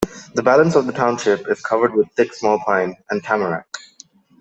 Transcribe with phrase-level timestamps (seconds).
[0.33, 3.67] The balance of the Township is covered with thick small Pine and Tamarack.